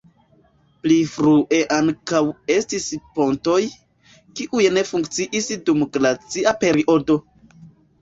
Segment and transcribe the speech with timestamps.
[0.85, 2.21] Pli frue ankaŭ
[2.55, 3.59] estis pontoj,
[4.43, 7.25] kiuj ne funkciis dum glacia periodo.